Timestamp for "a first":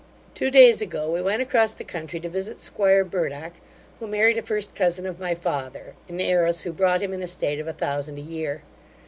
4.35-4.73